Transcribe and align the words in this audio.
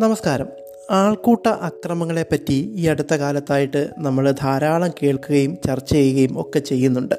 നമസ്കാരം. 0.00 0.46
ആൾക്കൂട്ട 0.90 1.46
അക്രമങ്ങളെപ്പറ്റി 1.46 2.72
ഈ 2.74 2.86
അടുത്ത 2.86 3.14
കാലത്തായിട്ട് 3.14 3.90
നമ്മൾ 3.98 4.30
ധാരാളം 4.30 4.90
കേൾക്കുകയും 5.02 5.58
ചർച്ച 5.66 5.92
ചെയ്യുകയും 5.92 6.40
ഒക്കെ 6.40 6.58
ചെയ്യുന്നുണ്ട്. 6.58 7.14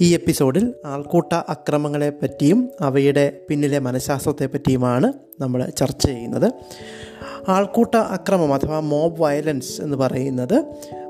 ഈ 0.00 0.14
എപ്പിസോഡിൽ 0.14 0.74
ആൾക്കൂട്ട 0.84 1.32
അക്രമങ്ങളെപ്പറ്റിയും 1.32 2.68
അവയുടെ 2.80 3.36
പിന്നിലെ 3.48 3.78
മനഃശാസ്ത്രത്തെപ്പറ്റിയുമാണ് 3.78 5.12
നമ്മൾ 5.40 5.70
ചർച്ച 5.76 6.06
ചെയ്യുന്നത്. 6.06 6.52
ആൾക്കൂട്ട 7.48 7.94
അക്രമം 7.94 8.54
അഥവാ 8.54 8.80
മോബ് 8.80 9.22
വയലൻസ് 9.22 9.82
എന്ന് 9.82 9.96
പറയുന്നത് 9.96 10.64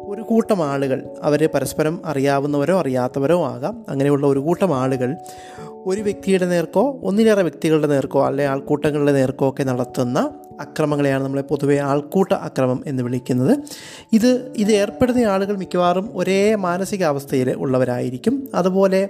ഒരു 0.07 0.23
കൂട്ടം 0.23 0.63
ആളുകൾ 0.63 1.03
അവർ 1.23 1.49
പരസ്പരം 1.55 2.01
അറിയാവുന്നവരോ 2.05 2.81
അറിയാത്തവരോ 2.81 3.47
ആകാം. 3.47 3.85
അങ്ങനെയുള്ള 3.89 4.27
ഒരു 4.27 4.39
കൂട്ടം 4.39 4.79
ആളുകൾ 4.79 5.17
ഒരു 5.87 6.01
വ്യക്തിയുടെ 6.01 6.47
നേർക്കോ 6.47 7.01
ഒന്നിലേറെ 7.03 7.43
വ്യക്തികളുടെ 7.43 7.87
നേർക്കോ 7.87 8.27
അല്ലെങ്കിൽ 8.27 8.53
ആൾക്കൂട്ടങ്ങളുടെ 8.53 9.13
നേർക്കോ 9.13 9.49
ഒക്കെ 9.49 9.63
നടത്തുന്ന 9.63 10.31
അക്രമങ്ങളെയാണ് 10.61 11.25
നമ്മളെ 11.25 11.43
പൊതുവെ 11.43 11.79
ആൾക്കൂട്ട 11.79 12.33
അക്രമം 12.33 12.83
എന്ന് 12.87 13.03
വിളിക്കുന്നത്. 13.03 13.59
ഇത് 14.13 14.53
ഇത് 14.57 14.73
ഏർപ്പെടുന്ന 14.73 15.19
ആളുകൾ 15.19 15.57
മിക്കവാറും 15.57 16.11
ഒരേ 16.15 16.55
മാനസികാവസ്ഥയിൽ 16.55 17.51
ഉള്ളവരായിരിക്കും. 17.51 18.49
അതുപോലെ 18.55 19.09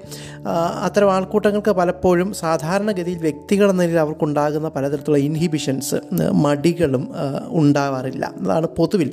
അത്തരം 0.83 1.13
ആൾക്കൂട്ടങ്ങൾക്ക് 1.13 1.71
പലപ്പോഴും 1.71 2.35
സാധാരണഗതിയിൽ 2.35 3.19
വ്യക്തികൾ 3.19 3.71
എന്ന 3.71 3.83
നിലയിൽ 3.83 3.99
അവർക്കുണ്ടാകുന്ന 3.99 4.69
പലതരത്തിലുള്ള 4.69 5.19
ഇൻഹിബിഷൻസ് 5.19 5.95
മടികളും 6.33 7.13
ഉണ്ടാവാറില്ല. 7.49 8.33
അതാണ് 8.41 8.67
പൊതുവിൽ 8.67 9.13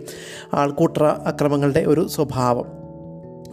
ആൾക്കൂട്ട 0.53 0.97
അക്രമങ്ങളുടെ 1.01 1.79
ഒരു 1.79 2.07
സ്വഭാവം. 2.07 2.80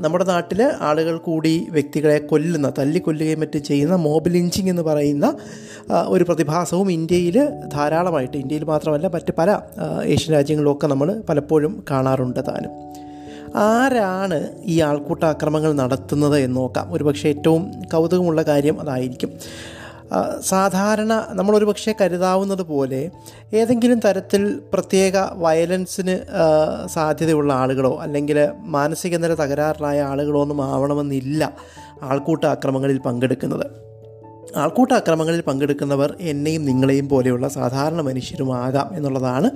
നമ്മുടെ 0.00 0.24
നാട്ടിൽ 0.24 0.60
ആളുകൾ 0.80 1.16
കൂടി 1.18 1.66
വ്യക്തികളെ 1.70 2.18
കൊല്ലുന്ന 2.18 2.72
തല്ലിക്കൊല്ലുകയും 2.78 3.40
മറ്റും 3.40 3.62
ചെയ്യുന്ന 3.62 3.96
മോബ് 3.96 4.30
ലിഞ്ചിങ് 4.30 4.70
എന്ന് 4.70 4.82
പറയുന്ന 4.82 5.26
ഒരു 6.06 6.24
പ്രതിഭാസവും 6.24 6.92
ഇന്ത്യയിൽ 6.92 7.36
ധാരാളമായിട്ട് 7.72 8.36
ഇന്ത്യയിൽ 8.36 8.64
മാത്രമല്ല 8.64 9.06
മറ്റ് 9.06 9.32
പല 9.38 9.60
ഏഷ്യൻ 10.04 10.32
രാജ്യങ്ങളിലൊക്കെ 10.34 10.86
നമ്മൾ 10.86 11.22
പലപ്പോഴും 11.28 11.84
കാണാറുണ്ട് 11.90 12.40
താനും. 12.48 12.74
ആരാണ് 13.56 14.38
ഈ 14.64 14.80
ആൾക്കൂട്ട 14.80 15.24
ആക്രമങ്ങൾ 15.24 15.72
നടത്തുന്നത് 15.72 16.38
എന്ന് 16.38 16.56
നോക്കാം. 16.56 16.92
ഒരുപക്ഷെ 16.92 17.28
ഏറ്റവും 17.28 17.62
കൗതുകമുള്ള 17.92 18.42
കാര്യം 18.42 18.80
അതായിരിക്കും. 18.80 19.30
സാധാരണ 20.40 21.26
നമ്മളൊരു 21.30 21.64
പക്ഷേ 21.64 21.94
കരുതാവുന്നത് 22.00 22.62
പോലെ 22.62 23.10
ഏതെങ്കിലും 23.52 24.00
തരത്തിൽ 24.00 24.60
പ്രത്യേക 24.72 25.12
വയലൻസിന് 25.32 26.18
സാധ്യതയുള്ള 26.88 27.52
ആളുകളോ 27.52 27.98
അല്ലെങ്കിൽ 28.02 28.48
മാനസിക 28.60 29.16
നില 29.16 29.34
തകരാറിലായ 29.34 30.02
ആളുകളോ 30.02 30.40
ഒന്നും 30.40 30.62
ആവണമെന്നില്ല 30.62 31.52
ആൾക്കൂട്ട 32.02 32.44
അക്രമങ്ങളിൽ 32.44 32.98
പങ്കെടുക്കുന്നത്. 32.98 33.87
ആൾക്കൂട്ട 34.58 34.92
അക്രമങ്ങളിൽ 34.92 35.40
പങ്കെടുക്കുന്നവർ 35.40 36.16
എന്നെയും 36.20 36.64
നിങ്ങളെയും 36.64 37.08
പോലെയുള്ള 37.08 37.48
സാധാരണ 37.48 38.00
മനുഷ്യരുമാകാം 38.00 38.88
എന്നുള്ളതാണ് 38.96 39.50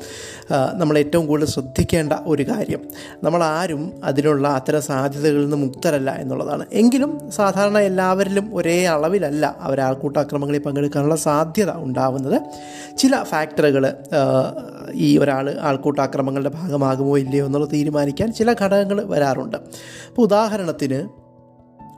നമ്മൾ 0.75 0.99
ഏറ്റവും 0.99 1.27
കൂടുതൽ 1.27 1.47
ശ്രദ്ധിക്കേണ്ട 1.47 2.13
ഒരു 2.27 2.43
കാര്യം. 2.43 2.83
നമ്മൾ 3.25 3.45
ആരും 3.45 3.83
അതിനുള്ള 4.05 4.49
അത്തരം 4.49 4.83
സാധ്യതകളിൽ 4.83 5.45
നിന്ന് 5.45 5.57
മുക്തരല്ല 5.57 6.11
എന്നുള്ളതാണ്. 6.11 6.67
എങ്കിലും 6.73 7.31
സാധാരണ 7.31 7.79
എല്ലാവരിലും 7.79 8.57
ഒരേ 8.57 8.77
അളവിലല്ല 8.87 9.57
അവർ 9.61 9.81
ആൾക്കൂട്ട 9.81 10.17
അക്രമങ്ങളിൽ 10.17 10.63
പങ്കെടുക്കാനുള്ള 10.63 11.17
സാധ്യത 11.17 11.73
ഉണ്ടാവുന്നത്. 11.87 12.39
ചില 12.99 13.23
ഫാക്ടറുകൾ 13.23 13.85
ഈ 14.95 15.19
ഒരാൾ 15.19 15.47
ആൾക്കൂട്ട 15.61 15.99
അക്രമങ്ങളുടെ 16.01 16.53
ഭാഗമാകുമോ 16.55 17.19
ഇല്ലയോ 17.19 17.47
എന്നുള്ളത് 17.47 17.73
തീരുമാനിക്കാൻ 17.73 18.33
ചില 18.33 18.53
ഘടകങ്ങൾ 18.53 18.99
വരാറുണ്ട്. 19.05 19.57
അപ്പോൾ 20.09 20.23
ഉദാഹരണത്തിന് 20.23 21.01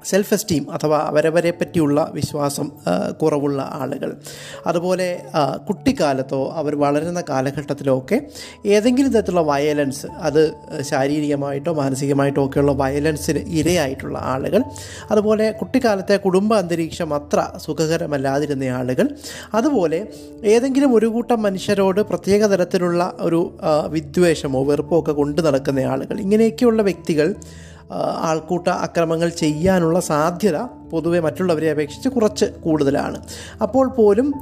സെൽഫ് 0.04 0.34
എസ്റ്റീം 0.34 0.64
അഥവാ 0.70 0.98
അവരവരെ 0.98 1.50
പറ്റിയുള്ള 1.50 2.10
വിശ്വാസം 2.14 2.66
കുറവുള്ള 3.22 3.60
ആളുകൾ. 3.72 4.10
അതുപോലെ 4.66 5.08
കുട്ടിക്കാലത്തോ 5.68 6.40
അവർ 6.60 6.74
വളരുന്ന 6.76 7.22
കാലഘട്ടത്തിലോ 7.28 7.98
ഒക്കെ 7.98 8.18
ഏതെങ്കിലും 8.66 9.10
തരത്തിലുള്ള 9.12 9.44
വയലൻസ് 9.50 10.06
അത് 10.28 10.42
ശാരീരികമായിട്ടോ 10.80 11.72
മാനസികമായിട്ടോ 11.72 12.44
ഒക്കെയുള്ള 12.46 12.72
വയലൻസിന് 12.72 13.42
ഇരയായിട്ടുള്ള 13.60 14.18
ആളുകൾ. 14.34 14.62
അതുപോലെ 15.10 15.50
കുട്ടിക്കാലത്തെ 15.50 16.16
കുടുംബ 16.16 16.54
അന്തരീക്ഷം 16.54 17.14
അത്ര 17.14 17.46
സുഖകരമല്ലാതിരുന്ന 17.66 18.64
ആളുകൾ. 18.64 19.08
അതുപോലെ 19.54 20.00
ഏതെങ്കിലും 20.44 20.94
ഒരു 20.94 21.06
കൂട്ടം 21.06 21.42
മനുഷ്യരോട് 21.42 22.00
പ്രത്യേക 22.00 22.44
തരത്തിലുള്ള 22.46 23.12
ഒരു 23.20 23.40
വിദ്വേഷമോ 23.88 24.62
വെറുപ്പോ 24.64 25.00
ഒക്കെ 25.00 25.12
കൊണ്ടു 25.12 25.42
നടക്കുന്ന 25.42 25.80
ആളുകൾ. 25.80 26.20
ഇങ്ങനെയൊക്കെയുള്ള 26.20 26.82
വ്യക്തികൾ 26.82 27.28
ആൾക്കൂട്ട 27.92 28.68
അക്രമങ്ങൾ 28.68 29.28
ചെയ്യാനുള്ള 29.28 30.00
സാധ്യത 30.00 30.58
പൊതുവെ 30.92 31.20
മറ്റുള്ളവരെ 31.20 31.70
അപേക്ഷിച്ച് 31.70 32.08
കുറച്ച് 32.08 32.44
കൂടുതലാണ്. 32.44 33.18
അപ്പോൾ 33.62 33.88
പോലും 33.88 34.32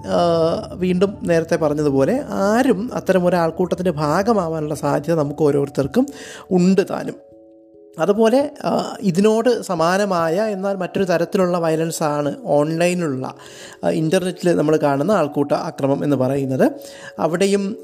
വീണ്ടും 0.74 1.18
നേരത്തെ 1.22 1.56
പറഞ്ഞതുപോലെ 1.56 2.24
ആരും 2.30 2.90
അത്തരം 2.94 3.26
ഒരു 3.26 3.36
ആൾക്കൂട്ടത്തിന്റെ 3.36 3.90
ഭാഗമാവാനുള്ള 3.90 4.74
സാധ്യത 4.74 5.18
നമുക്ക് 5.18 5.42
ഓരോരുത്തർക്കും 5.42 6.06
ഉണ്ട് 6.50 6.82
താനും. 6.90 7.31
അതുപോലെ 7.98 8.50
ഇതിനോട് 9.00 9.62
സമാനമായ 9.62 10.42
എന്നാൽ 10.42 10.76
മറ്റൊരു 10.76 11.04
തരത്തിലുള്ള 11.04 11.58
വയലൻസ് 11.58 12.02
ആണ് 12.02 12.36
ഓൺലൈനിലുള്ള 12.44 13.34
ഇന്റർനെറ്റിൽ 13.90 14.56
നമ്മൾ 14.56 14.76
കാണുന്ന 14.76 15.12
ആൾക്കൂട്ട 15.12 15.52
അക്രമം 15.52 16.04
എന്ന് 16.04 16.16
പറയുന്നത്. 16.16 16.72
അവിടെയും 17.18 17.76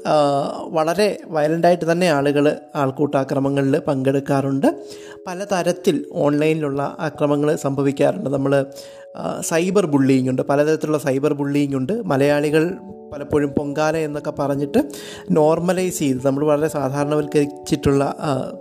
വളരെ 0.67 1.19
വയലന്റായിട്ട് 1.27 1.91
തന്നെ 1.91 2.07
ആളുകൾ 2.07 2.55
ആൾക്കൂട്ട 2.75 3.15
അക്രമങ്ങളിൽ 3.15 3.79
പങ്കെടുക്കാറുണ്ട്. 3.79 4.67
പല 5.27 5.43
തരത്തിൽ 5.43 6.05
ഓൺലൈനിലുള്ള 6.13 6.95
അക്രമങ്ങൾ 6.99 7.55
സംഭവിക്കാറുണ്ട്. 7.55 8.29
നമ്മൾ 8.29 8.65
സൈബർ 9.41 9.85
ബുള്ളിങ് 9.85 10.29
ഉണ്ട്. 10.29 10.41
പലതരത്തിലുള്ള 10.41 10.97
സൈബർ 10.97 11.33
ബുള്ളിങ് 11.33 11.75
ഉണ്ട്. 11.75 11.93
മലയാളികൾ 12.05 12.77
പലപ്പോഴും 13.13 13.49
പൊങ്കാല 13.49 13.97
എന്നൊക്കെ 13.97 14.33
പറഞ്ഞിട്ട് 14.39 14.83
നോർമലൈസ് 15.31 15.99
ചെയ്ത് 15.99 16.27
നമ്മൾ 16.27 16.45
വളരെ 16.45 16.67
സാധാരണവൽക്കരിച്ചിട്ടുള്ള 16.67 18.15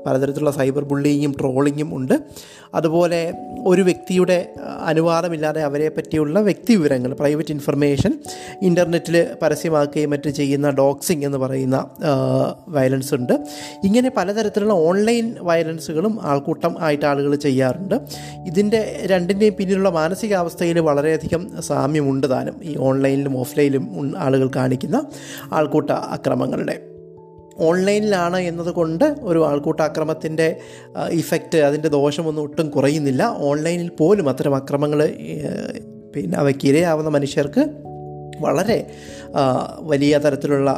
പലതരത്തിലുള്ള 0.07 0.51
സൈബർ 0.51 0.85
ബുള്ളിങ്ങും 0.85 1.35
ട്രോളിങ്ങും 1.41 1.97
ഉണ്ട്. 1.97 2.23
അതുപോലെ 2.75 3.33
ഒരു 3.67 3.83
വ്യക്തിയുടെ 3.83 4.55
അനുവാദമില്ലാതെ 4.85 5.63
അവരെ 5.63 5.89
പറ്റിയുള്ള 5.89 6.41
വ്യക്തി 6.41 6.75
വിവരങ്ങൾ 6.75 7.15
പ്രൈവറ്റ് 7.15 7.53
ഇൻഫർമേഷൻ 7.53 8.19
ഇന്റർനെറ്റിൽ 8.63 9.27
പരസ്യമാക്കുകയും 9.43 10.11
മറ്റും 10.11 10.35
ചെയ്യുന്ന 10.35 10.71
ഡോക്സിങ് 10.71 11.25
എന്ന് 11.25 11.39
പറയുന്ന 11.39 11.87
വയലൻസ് 12.69 13.15
ഉണ്ട്. 13.15 13.33
ഇങ്ങനെ 13.85 14.11
പലതരത്തിലുള്ള 14.17 14.75
ഓൺലൈൻ 14.75 15.35
വയലൻസുകളും 15.41 16.19
ആൾക്കൂട്ടം 16.23 16.77
ആയിട്ട് 16.79 17.07
ആളുകൾ 17.07 17.35
ചെയ്യാറുണ്ട്. 17.35 17.95
ഇതിന്റെ 18.47 19.03
രണ്ടിന്റെയും 19.05 19.55
പിന്നിലുള്ള 19.59 19.89
മാനസികാവസ്ഥയിൽ 19.89 20.79
വളരെയധികം 20.79 21.63
സാമ്യമുണ്ട് 21.63 22.31
താനും. 22.31 22.55
ഈ 22.63 22.77
ഓൺലൈനിലും 22.77 23.39
ഓഫ്ലൈനിലും 23.39 23.99
ഉൺ- 23.99 24.17
ആളുകൾ 24.39 24.51
കാണിക്കുന്ന 24.57 24.99
ആൾക്കൂട്ട 25.53 25.91
അക്രമങ്ങളുടെ. 25.91 26.77
ഓൺലൈനിലാണ് 27.69 28.39
എന്നതുകൊണ്ട് 28.49 29.05
ഒരു 29.21 29.41
ആൾക്കൂട്ട 29.47 29.81
അക്രമത്തിന്റെ 29.81 30.49
ഇഫക്റ്റ് 31.11 31.59
അതിന്റെ 31.59 31.89
ദോഷമൊന്നും 31.89 32.43
ഒട്ടും 32.43 32.67
കുറയുന്നില്ല. 32.71 33.23
ഓൺലൈനിൽ 33.39 33.89
പോലും 34.01 34.27
അത്തരം 34.29 34.55
അക്രമങ്ങൾ 34.57 35.01
പിന്നെ 36.15 36.37
അവയ്ക്ക് 36.39 36.67
ഇരയാവുന്ന 36.69 37.11
മനുഷ്യർക്ക് 37.11 37.65
വളരെ 38.41 38.77
വലിയ 39.91 40.19
തരത്തിലുള്ള 40.19 40.71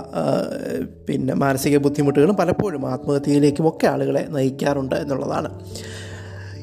പിന്നെ 1.09 1.35
മാനസിക 1.35 1.77
ബുദ്ധിമുട്ടുകളും 1.77 2.37
പലപ്പോഴും 2.37 2.85
ആത്മഹത്യയിലേക്കും 2.91 3.69
ഒക്കെ 3.69 3.87
ആളുകളെ 3.87 4.23
നയിക്കാറുണ്ട് 4.31 4.95
എന്നുള്ളതാണ്. 4.95 5.51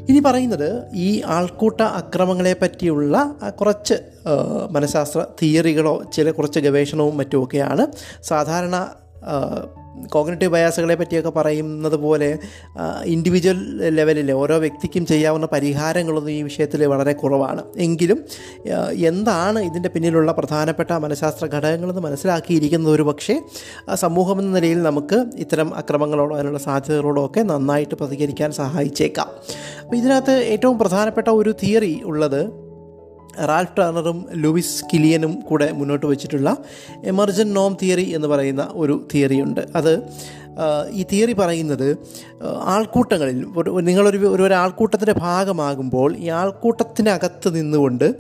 ഇനി 0.10 0.20
പറയുന്നത് 0.20 0.92
ഈ 0.94 1.22
ആൾക്കൂട്ട 1.26 1.82
അക്രമങ്ങളെ 1.82 2.56
പറ്റിയുള്ള 2.62 3.36
കുറച്ച് 3.60 3.94
മനഃശാസ്ത്ര 4.72 5.26
തിയറികളോ 5.42 6.04
ചില 6.14 6.32
കുറച്ച് 6.32 6.60
ഗവേഷണവും 6.60 7.18
മറ്റുമൊക്കെയാണ് 7.18 7.88
സാധാരണ 8.24 8.92
കോഗ്നറ്റീവ് 10.06 10.52
ബയാസുകളെ 10.52 10.96
പറ്റിയൊക്കെ 10.96 11.30
പറയുന്നത് 11.30 11.96
പോലെ 11.96 12.38
ഇൻഡിവിജ്വൽ 13.06 13.60
ലെവലിൽ 13.90 14.32
ഓരോ 14.32 14.58
വ്യക്തിക്കും 14.58 15.06
ചെയ്യാവുന്ന 15.06 15.48
പരിഹാരങ്ങളൊന്നും 15.54 16.32
ഈ 16.32 16.42
വിഷയത്തിൽ 16.42 16.86
വളരെ 16.86 17.14
കുറവാണ്. 17.14 17.64
എങ്കിലും 17.78 18.26
എന്താണ് 18.94 19.60
ഇതിന്റെ 19.60 19.90
പിന്നിലുള്ള 19.90 20.32
പ്രധാനപ്പെട്ട 20.32 20.92
മനഃശാസ്ത്ര 20.92 21.46
ഘടകങ്ങളെന്ന് 21.46 22.02
മനസ്സിലാക്കിയിരിക്കുന്നത് 22.02 22.94
ഒരു 22.94 23.02
പക്ഷേ 23.02 23.42
സമൂഹം 23.94 24.40
എന്ന 24.40 24.56
നിലയിൽ 24.56 24.84
നമുക്ക് 24.84 25.26
ഇത്തരം 25.36 25.76
അക്രമങ്ങളോടോ 25.76 26.36
അതിനുള്ള 26.36 26.60
സാധ്യതകളോടോ 26.60 27.26
ഒക്കെ 27.26 27.42
നന്നായിട്ട് 27.42 27.96
പ്രതികരിക്കാൻ 27.96 28.52
സഹായിച്ചേക്കാം. 28.52 29.30
അപ്പോൾ 29.84 29.96
ഇതിനകത്ത് 29.96 30.32
ഏറ്റവും 30.32 30.80
പ്രധാനപ്പെട്ട 30.80 31.28
ഒരു 31.30 31.54
തിയറി 31.64 32.02
ഉള്ളത് 32.06 32.67
റാൽഫ് 33.46 33.78
ടേണറും 33.78 34.26
ലൂയിസ് 34.32 34.86
കിലിയനും 34.94 35.42
കൂടെ 35.42 35.72
മുന്നോട്ട് 35.72 36.06
വെച്ചിട്ടുള്ള 36.06 36.58
എമർജൻ 37.04 37.54
നോം 37.54 37.78
തിയറി 37.82 38.16
എന്ന് 38.16 38.28
പറയുന്ന 38.28 38.68
ഒരു 38.74 39.08
തിയറിയുണ്ട്. 39.14 39.68
അത് 39.76 40.04
ഈ 40.92 41.06
തിയറി 41.12 41.34
പറയുന്നത് 41.34 41.98
ആൾക്കൂട്ടങ്ങളിൽ 42.64 43.46
നിങ്ങളൊരു 43.82 44.18
ഒരു 44.18 44.44
ഒരാൾക്കൂട്ടത്തിന്റെ 44.44 45.14
ഭാഗമാകുമ്പോൾ 45.14 46.18
ഈ 46.18 46.28
ആൾക്കൂട്ടത്തിനകത്ത് 46.28 47.56
നിന്നുകൊണ്ട് 47.56 48.16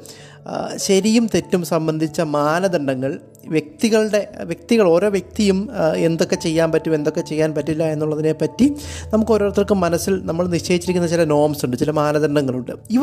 ശരിയും 0.76 1.28
തെറ്റും 1.36 1.66
സംബന്ധിച്ച 1.66 2.22
മാനദണ്ഡങ്ങൾ 2.22 3.20
വ്യക്തികളുടെ 3.46 4.32
വ്യക്തികൾ 4.44 4.88
ഓരോ 4.88 5.10
വ്യക്തിയും 5.10 5.70
എന്തൊക്കെ 5.96 6.36
ചെയ്യാൻ 6.36 6.72
പറ്റും 6.72 6.96
എന്തൊക്കെ 6.96 7.22
ചെയ്യാൻ 7.22 7.56
പറ്റില്ല 7.56 7.84
എന്നുള്ളതിനെ 7.84 8.32
പറ്റി 8.32 8.76
നമുക്ക് 9.14 9.32
ഓരോരുത്തർക്കും 9.32 9.80
മനസ്സിൽ 9.80 10.22
നമ്മൾ 10.24 10.48
നിശ്ചയിച്ചിരിക്കുന്ന 10.48 11.08
ചില 11.08 11.24
നോംസ് 11.24 11.66
ഉണ്ട് 11.66 11.78
ചില 11.78 11.92
മാനദണ്ഡങ്ങളുണ്ട്. 11.92 12.72
ഇവ 12.92 13.02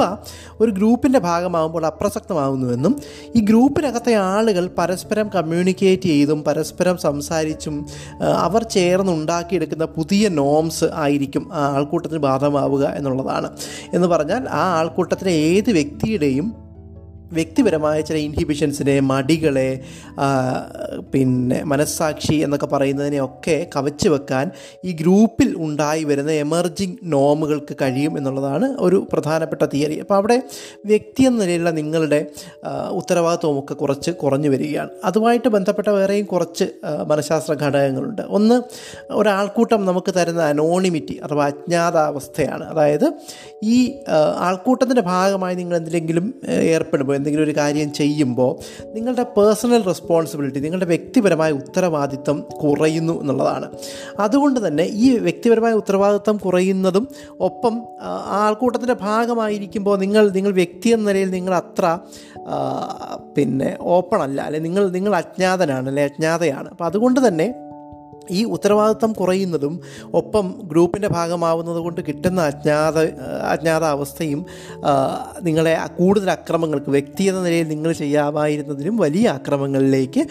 ഒരു 0.60 0.70
ഗ്രൂപ്പിന്റെ 0.70 1.18
ഭാഗമാകുമ്പോൾ 1.18 1.86
അപ്രസക്തമാകുന്നുവെന്നും 1.86 2.96
ഈ 3.36 3.40
ഗ്രൂപ്പിനകത്തെ 3.40 4.14
ആളുകൾ 4.14 4.70
പരസ്പരം 4.78 5.28
കമ്മ്യൂണിക്കേറ്റ് 5.28 6.02
ചെയ്തും 6.02 6.44
പരസ്പരം 6.44 6.96
സംസാരിച്ചും 6.96 7.86
അവർ 8.20 8.62
ചേർന്ന് 8.62 9.12
ഉണ്ടാക്കിയെടുക്കുന്ന 9.12 9.84
പുതിയ 9.84 10.28
നോംസ് 10.28 10.84
ആയിരിക്കും 10.84 11.50
ആ 11.52 11.72
ആൾക്കൂട്ടത്തിന് 11.76 12.20
ബാധമാവുക 12.20 12.84
എന്നുള്ളതാണ്. 12.86 13.50
എന്ന് 13.94 14.08
പറഞ്ഞാൽ 14.08 14.48
ആ 14.48 14.78
ആൾക്കൂട്ടത്തിലെ 14.78 15.32
ഏത് 15.32 15.70
വ്യക്തിയുടെയും 15.70 16.63
വ്യക്തിപരമായ 17.34 17.98
ചില 18.00 18.16
ഇൻഹിബിഷൻസിനെ 18.26 18.96
മടികളെ 19.10 19.68
പിന്നെ 21.12 21.58
മനസ്സാക്ഷി 21.64 22.36
എന്നൊക്കെ 22.44 22.66
പറയുന്നതിനെയൊക്കെ 22.66 23.56
കവച്ച് 23.76 24.08
വെക്കാൻ 24.08 24.46
ഈ 24.84 24.92
ഗ്രൂപ്പിൽ 24.92 25.50
ഉണ്ടായി 25.56 26.04
വരുന്ന 26.04 26.32
എമർജിങ് 26.44 26.96
നോമുകൾക്ക് 27.14 27.76
കഴിയും 27.82 28.12
എന്നുള്ളതാണ് 28.18 28.68
ഒരു 28.86 28.98
പ്രധാനപ്പെട്ട 29.12 29.62
തിയറി. 29.74 29.96
അപ്പോൾ 30.04 30.18
അവിടെ 30.20 30.36
വ്യക്തി 30.86 31.22
എന്ന 31.22 31.38
നിലയിലുള്ള 31.42 31.70
നിങ്ങളുടെ 31.70 32.20
ഉത്തരവാദിത്വമൊക്കെ 32.90 33.74
കുറച്ച് 33.74 34.10
കുറഞ്ഞു 34.22 34.48
വരികയാണ്. 34.48 34.90
അതുമായിട്ട് 35.04 35.48
ബന്ധപ്പെട്ട 35.48 35.88
വേറെയും 35.88 36.26
കുറച്ച് 36.26 36.66
മനഃശാസ്ത്ര 37.10 37.54
ഘടകങ്ങളുണ്ട്. 37.64 38.22
ഒന്ന് 38.36 38.56
ഒരാൾക്കൂട്ടം 39.10 39.80
നമുക്ക് 39.90 40.12
തരുന്ന 40.16 40.42
അനോണിമിറ്റി 40.52 41.14
അഥവാ 41.24 41.44
അജ്ഞാതാവസ്ഥയാണ്. 41.46 42.64
അതായത് 42.64 43.06
ഈ 43.74 43.78
ആൾക്കൂട്ടത്തിന്റെ 44.46 45.02
ഭാഗമായി 45.02 45.54
നിങ്ങൾ 45.54 45.76
എന്തിലെങ്കിലും 45.76 46.26
ഏർപ്പെടുമ്പോൾ 46.48 47.16
എന്തെങ്കിലും 47.24 47.44
ഒരു 47.44 47.56
കാര്യം 47.56 47.92
ചെയ്യുമ്പോൾ 47.92 48.50
നിങ്ങളുടെ 48.94 49.22
പേഴ്സണൽ 49.22 49.82
റെസ്പോൺസിബിലിറ്റി 49.82 50.58
നിങ്ങളുടെ 50.58 50.86
വ്യക്തിപരമായ 50.86 51.50
ഉത്തരവാദിത്തം 51.52 52.40
കുറയുന്നു 52.40 53.20
എന്നുള്ളതാണ്. 53.20 53.70
അതുകൊണ്ട് 54.18 54.66
തന്നെ 54.66 54.84
ഈ 54.84 55.18
വ്യക്തിപരമായ 55.18 55.72
ഉത്തരവാദിത്തം 55.72 56.36
കുറയുന്നതും 56.36 57.08
ഒപ്പം 57.40 57.82
ആൾക്കൂട്ടത്തിന്റെ 58.26 58.94
ഭാഗമായിരിക്കുമ്പോൾ 58.94 59.98
നിങ്ങൾ 59.98 60.30
നിങ്ങൾ 60.30 60.52
വ്യക്തി 60.52 60.88
എന്ന 60.88 61.08
നിലയിൽ 61.08 61.30
നിങ്ങൾ 61.30 61.54
അത്ര 61.54 61.98
പിന്നെ 63.36 63.76
ഓപ്പൺ 63.80 64.22
അല്ല 64.22 64.40
അല്ലെ 64.40 64.60
നിങ്ങൾ 64.60 64.88
നിങ്ങൾ 64.88 65.16
അജ്ഞാതനാണ് 65.16 65.88
അല്ലെ 65.88 66.04
അജ്ഞാതയാണ്. 66.04 66.68
അപ്പോൾ 66.70 66.84
അതുകൊണ്ട് 66.84 67.28
തന്നെ 67.28 67.63
ഈ 68.30 68.44
ഉത്തരവാദിത്തം 68.44 69.12
കുറയുന്നതും 69.12 69.80
ഒപ്പം 70.14 70.60
ഗ്രൂപ്പിന്റെ 70.64 71.08
ഭാഗമാവുന്നത് 71.08 71.76
കൊണ്ട് 71.76 72.00
കിട്ടുന്ന 72.00 72.40
അജ്ഞാത 72.40 72.98
അജ്ഞാത 73.42 73.84
അവസ്ഥയും 73.84 74.46
നിങ്ങളെ 75.42 75.78
കൂടുതൽ 75.98 76.30
അക്രമങ്ങൾക്ക് 76.30 76.90
വ്യക്തി 76.90 77.22
എന്ന 77.22 77.42
നിലയിൽ 77.42 77.68
നിങ്ങൾ 77.68 77.92
ചെയ്യാമായിരുന്നതിലും 77.92 78.96
വലിയ 78.96 79.28
അക്രമങ്ങളിലേക്ക് 79.28 80.24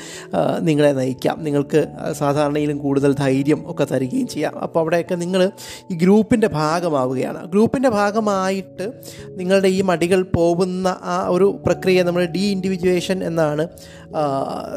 നിങ്ങളെ 0.59 0.91
നയിക്കാം. 0.91 1.43
നിങ്ങൾക്ക് 1.43 1.87
സാധാരണയിലും 2.11 2.77
കൂടുതൽ 2.77 3.13
ധൈര്യം 3.13 3.71
ഒക്കെ 3.71 3.87
തരികയും 3.91 4.27
ചെയ്യാം. 4.27 4.59
അപ്പോൾ 4.59 4.79
അവിടെയൊക്കെ 4.79 5.15
നിങ്ങൾ 5.15 5.51
ഈ 5.91 5.95
ഗ്രൂപ്പിന്റെ 5.95 6.47
ഭാഗമാവുകയാണ്. 6.47 7.49
ഗ്രൂപ്പിന്റെ 7.49 7.89
ഭാഗമായിട്ട് 7.89 8.91
നിങ്ങളുടെ 9.27 9.67
ഈ 9.67 9.81
മടികൾ 9.81 10.23
പോകുന്ന 10.23 10.87
ആ 11.03 11.27
ഒരു 11.27 11.59
പ്രക്രിയ 11.65 12.03
നമ്മൾ 12.03 12.25
ഡി 12.25 12.39
ഇൻഡിവിജ്വേഷൻ 12.39 13.23
എന്നാണ് 13.23 13.67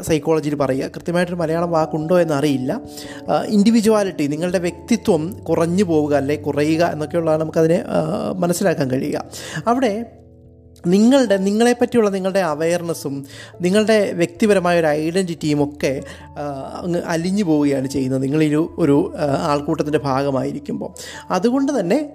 സൈക്കോളജിയിൽ 0.01 0.55
പറയുക. 0.55 0.87
കൃത്യമായിട്ടൊരു 0.87 1.39
മലയാളം 1.39 1.71
വാക്കുണ്ടോ 1.71 2.19
എന്നറിയില്ല. 2.19 2.81
ഇൻഡിവിജ്വാലിറ്റി 3.47 4.27
നിങ്ങളുടെ 4.27 4.59
വ്യക്തിത്വം 4.59 5.43
കുറഞ്ഞു 5.49 5.83
പോവുക 5.83 6.15
അല്ലെ 6.15 6.35
കുറയുക 6.35 6.83
എന്നൊക്കെയുള്ളതാണ് 6.85 7.41
നമുക്കതിനെ 7.41 7.83
മനസ്സിലാക്കാൻ 8.37 8.91
കഴിയുക. 8.91 9.23
അവിടെ 9.67 9.93
നിങ്ങളുടെ 10.87 11.37
നിങ്ങളെപ്പറ്റിയുള്ള 11.37 12.09
നിങ്ങളുടെ 12.09 12.39
അവയർനെസ്സും 12.39 13.25
നിങ്ങളുടെ 13.61 14.11
വ്യക്തിപരമായ 14.13 14.79
ഒരു 14.79 14.87
ഐഡന്റിറ്റിയും 14.87 15.63
ഒക്കെ 15.63 16.03
അങ്ങ് 16.81 16.99
അലിഞ്ഞു 17.05 17.43
പോവുകയാണ് 17.43 17.87
ചെയ്യുന്നത്. 17.87 18.23
നിങ്ങളൊരു 18.23 18.75
ഒരു 18.77 19.13
ആൾക്കൂട്ടത്തിന്റെ 19.41 19.99
ഭാഗമായിരിക്കുമ്പോൾ. 19.99 20.89
അതുകൊണ്ട് 21.31 21.79
തന്നെ 21.79 22.09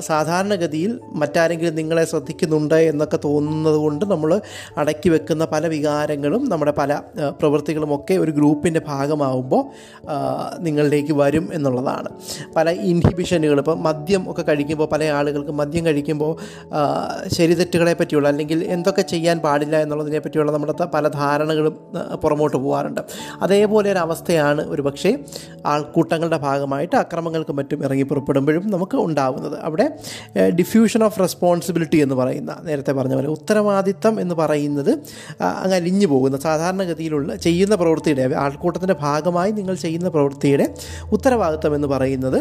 സാധാരണഗതിയിൽ 0.00 0.98
മറ്റാരെങ്കിലും 1.12 1.74
നിങ്ങളെ 1.74 2.04
ശ്രദ്ധിക്കുന്നുണ്ട് 2.04 2.74
എന്നൊക്കെ 2.74 3.18
തോന്നുന്നത് 3.24 3.76
കൊണ്ട് 3.76 4.04
നമ്മൾ 4.04 4.40
അടക്കി 4.76 5.08
വെക്കുന്ന 5.08 5.44
പല 5.44 5.66
വികാരങ്ങളും 5.66 6.48
നമ്മുടെ 6.48 6.70
പല 6.70 7.00
പ്രവൃത്തികളും 7.40 7.94
ഒക്കെ 7.94 8.14
ഒരു 8.14 8.30
ഗ്രൂപ്പിന്റെ 8.30 8.80
ഭാഗമാവുമ്പോൾ 8.86 9.64
നിങ്ങളിലേക്ക് 10.60 11.12
വരും 11.12 11.48
എന്നുള്ളതാണ്. 11.52 12.08
പല 12.56 12.70
ഇൻഹിബിഷനുകൾ 12.70 13.58
ഇപ്പോൾ 13.58 13.76
മദ്യം 13.76 14.30
ഒക്കെ 14.30 14.42
കഴിക്കുമ്പോൾ 14.42 14.86
പല 14.86 15.04
ആളുകൾക്ക് 15.04 15.50
മദ്യം 15.50 15.86
കഴിക്കുമ്പോൾ 15.86 16.32
ശരി 17.28 17.46
ശരിതെറ്റുകളെ 17.48 17.92
പറ്റിയുള്ള. 18.08 18.28
അല്ലെങ്കിൽ 18.28 18.58
എന്തൊക്കെ 18.74 19.02
ചെയ്യാൻ 19.12 19.36
പാടില്ല 19.38 19.76
എന്നുള്ളതിനെ 19.84 20.18
പറ്റിയുള്ള 20.18 20.52
നമ്മുടെ 20.52 20.86
പല 20.94 21.08
ധാരണകളും 21.08 21.74
പുറമോട്ട് 22.22 22.56
പോകാറുണ്ട് 22.56 23.02
അതേപോലെ 23.42 23.86
ഒരു 23.92 23.98
അവസ്ഥയാണ് 23.98 24.62
ഒരു 24.74 24.82
പക്ഷേ 24.82 25.10
ആൾക്കൂട്ടങ്ങളുടെ 25.66 26.36
ഭാഗമായിട്ട് 26.36 26.96
അക്രമങ്ങൾക്കും 26.96 27.56
മറ്റും 27.56 27.84
ഇറങ്ങി 27.84 28.02
പുറപ്പെടുമ്പോഴും 28.02 28.64
നമുക്ക് 28.70 28.96
ഉണ്ടാവുന്നത്. 28.96 29.56
അവിടെ 29.60 29.86
ഡിഫ്യൂഷൻ 30.60 31.04
ഓഫ് 31.04 31.20
റെസ്പോൺസിബിലിറ്റി 31.20 31.96
എന്ന് 31.96 32.14
പറയുന്ന 32.14 32.52
നേരത്തെ 32.62 32.92
പറഞ്ഞ 32.92 33.14
പോലെ 33.14 33.28
ഉത്തരവാദിത്തം 33.28 34.20
എന്ന് 34.20 34.34
പറയുന്നത് 34.34 34.92
അങ്ങ് 35.40 35.74
അലിഞ്ഞു 35.74 36.06
പോകുന്ന 36.06 36.36
സാധാരണഗതിയിലുള്ള 36.36 37.30
ചെയ്യുന്ന 37.36 37.74
പ്രവൃത്തിയുടെ 37.74 38.24
ആൾക്കൂട്ടത്തിന്റെ 38.36 38.96
ഭാഗമായി 39.00 39.50
നിങ്ങൾ 39.50 39.74
ചെയ്യുന്ന 39.74 40.08
പ്രവൃത്തിയുടെ 40.08 40.66
ഉത്തരവാദിത്തം 41.12 41.74
എന്ന് 41.74 41.88
പറയുന്നത് 41.88 42.38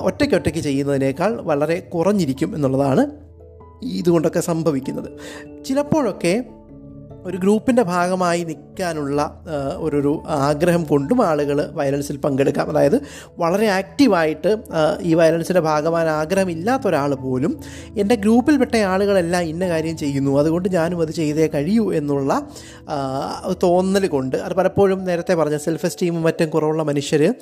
ഒറ്റയ്ക്കൊറ്റയ്ക്ക് 0.00 0.58
ചെയ്യുന്നതിനേക്കാൾ 0.58 1.32
വളരെ 1.42 1.78
കുറഞ്ഞിരിക്കും 1.94 2.50
എന്നുള്ളതാണ് 2.54 3.25
ഇതുകൊണ്ടൊക്കെ 3.82 4.40
സംഭവിക്കുന്നത്. 4.40 5.10
ചിലപ്പോഴൊക്കെ 5.64 6.44
ഒരു 7.26 7.36
ഗ്രൂപ്പിന്റെ 7.36 7.82
ഭാഗമായി 7.82 8.42
നിൽക്കാനുള്ള 8.44 9.20
ഒരു 9.76 10.12
ആഗ്രഹം 10.28 10.84
കൊണ്ടും 10.84 11.26
ആളുകൾ 11.26 11.58
വയലൻസിൽ 11.72 12.16
പങ്കെടുക്കാം. 12.16 12.70
അതായത് 12.70 12.96
വളരെ 13.38 13.66
ആക്റ്റീവായിട്ട് 13.66 14.50
ഈ 15.00 15.14
വയലൻസിന്റെ 15.14 15.60
ഭാഗമാകാൻ 15.60 16.08
ആഗ്രഹമില്ലാത്ത 16.14 16.88
ഒരാൾ 16.88 17.14
പോലും 17.14 17.52
എന്റെ 17.98 18.14
ഗ്രൂപ്പിൽപ്പെട്ട 18.14 18.76
ആളുകളെല്ലാം 18.76 19.42
ഇന്ന 19.42 19.68
കാര്യം 19.68 19.96
ചെയ്യുന്നു 19.96 20.38
അതുകൊണ്ട് 20.38 20.68
ഞാനും 20.68 21.00
അത് 21.00 21.10
ചെയ്തേ 21.10 21.46
കഴിയൂ 21.46 21.92
എന്നുള്ള 21.92 22.32
തോന്നൽ 23.62 24.06
കൊണ്ട്. 24.06 24.36
അത് 24.36 24.54
പലപ്പോഴും 24.54 25.04
നേരത്തെ 25.04 25.34
പറഞ്ഞ 25.34 25.56
സെൽഫ് 25.56 25.86
എസ്റ്റീമും 25.86 26.22
മറ്റും 26.22 26.50
കുറവുള്ള 26.50 26.82
മനുഷ്യർ 26.82 27.34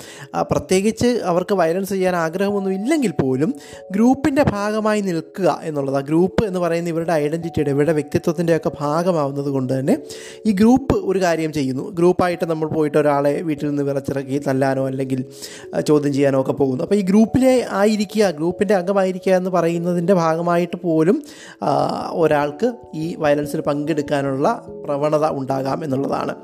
പ്രത്യേകിച്ച് 0.51 1.07
അവർക്ക് 1.25 1.55
വയലൻസ് 1.55 1.91
ചെയ്യാൻ 1.91 2.17
ആഗ്രഹമൊന്നും 2.17 2.73
ഇല്ലെങ്കിൽ 2.73 3.13
പോലും 3.23 3.55
ഗ്രൂപ്പിന്റെ 3.91 4.43
ഭാഗമായി 4.43 5.01
നിൽക്കുക 5.01 5.61
എന്നുള്ളത്. 5.63 5.97
ആ 5.97 6.01
ഗ്രൂപ്പ് 6.01 6.43
എന്ന് 6.45 6.61
പറയുന്ന 6.61 6.89
ഇവരുടെ 6.89 7.13
ഐഡന്റിറ്റിയുടെ 7.13 7.71
ഇവരുടെ 7.71 7.93
വ്യക്തിത്വത്തിന്റെയൊക്കെ 7.93 8.71
ഭാഗമാവുന്നത് 8.81 9.51
കൊണ്ട് 9.51 9.74
തന്നെ. 9.79 9.99
ഈ 10.47 10.50
ഗ്രൂപ്പ് 10.50 10.94
ഒരു 10.94 11.19
കാര്യം 11.23 11.53
ചെയ്യുന്നു. 11.53 11.91
ഗ്രൂപ്പായിട്ട് 11.91 12.47
നമ്മൾ 12.50 12.69
പോയിട്ട് 12.69 12.99
ഒരാളെ 12.99 13.43
വീട്ടിൽ 13.43 13.69
നിന്ന് 13.69 13.82
വിളച്ചിറക്കി 13.82 14.38
തല്ലാനോ 14.47 14.87
അല്ലെങ്കിൽ 14.87 15.25
ചോദ്യം 15.81 16.12
ചെയ്യാനോ 16.12 16.41
ഒക്കെ 16.41 16.53
പോകുന്നു. 16.53 16.85
അപ്പോൾ 16.85 16.94
ഈ 16.94 17.00
ഗ്രൂപ്പിലെ 17.00 17.67
ആയിരിക്കുക 17.71 18.31
ഗ്രൂപ്പിന്റെ 18.31 18.75
അംഗമായിരിക്കുക 18.75 19.32
എന്ന് 19.32 19.50
പറയുന്നതിന്റെ 19.50 20.15
ഭാഗമായിട്ട് 20.15 20.76
പോലും 20.76 21.23
ഒരാൾക്ക് 22.12 22.73
ഈ 22.94 23.15
വയലൻസിൽ 23.19 23.61
പങ്കെടുക്കാനുള്ള 23.61 24.49
പ്രവണത 24.85 25.26
ഉണ്ടാകാം 25.31 25.85
എന്നുള്ളതാണ്. 25.85 26.35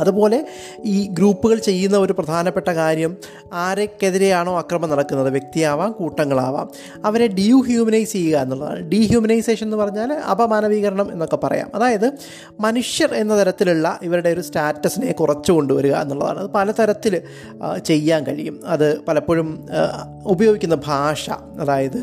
അതുപോലെ 0.00 0.46
ഈ 0.84 1.08
ഗ്രൂപ്പുകൾ 1.10 1.58
ചെയ്യുന്ന 1.58 1.96
ഒരു 1.96 2.12
പ്രധാനപ്പെട്ട 2.12 2.68
കാര്യം 2.68 3.16
ആരൊക്കെതിരെയാണോ 3.52 4.58
അക്രമം 4.58 4.90
നടക്കുന്നത് 4.90 5.30
വ്യക്തിയാവാം 5.30 5.92
കൂട്ടങ്ങളാവാം 5.92 6.70
അവരെ 7.04 7.26
ഡീഹ്യൂമനൈസ് 7.26 8.12
ചെയ്യുക 8.12 8.38
എന്നുള്ളതാണ്. 8.38 8.90
ഡീഹ്യൂമനൈസേഷൻ 8.90 9.66
എന്ന് 9.66 9.76
പറഞ്ഞാൽ 9.76 10.12
അപമാനവീകരണം 10.12 11.12
എന്നൊക്കെ 11.12 11.36
പറയാം. 11.36 11.70
അതായത് 11.74 12.12
മനുഷ്യർ 12.60 13.14
എന്ന 13.14 13.40
തരത്തിലുള്ള 13.40 13.98
ഇവരുടെ 14.02 14.28
ഒരു 14.28 14.40
സ്റ്റാറ്റസിനെ 14.40 15.12
കുറച്ചു 15.12 15.52
കൊണ്ടുവരിക 15.52 15.94
എന്നുള്ളതാണ്. 15.94 16.38
അത് 16.38 16.50
പലതരത്തിൽ 16.50 17.20
ചെയ്യാൻ 17.84 18.24
കഴിയും. 18.24 18.60
അത് 18.66 19.00
പലപ്പോഴും 19.04 19.66
ഉപയോഗിക്കുന്ന 20.26 20.76
ഭാഷ 20.86 21.30
അതായത് 21.30 21.98